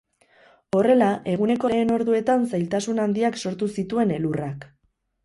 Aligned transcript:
Horrela, 0.77 1.09
eguneko 1.33 1.69
lehen 1.73 1.93
orduetan 1.97 2.47
zailtasun 2.53 3.03
handiak 3.05 3.39
sortu 3.43 3.69
zituen 3.77 4.15
elurrak. 4.17 4.67